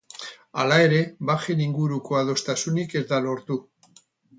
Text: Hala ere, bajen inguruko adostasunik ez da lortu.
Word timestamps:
Hala 0.63 0.79
ere, 0.85 1.01
bajen 1.31 1.63
inguruko 1.67 2.21
adostasunik 2.23 3.01
ez 3.03 3.07
da 3.15 3.25
lortu. 3.31 3.65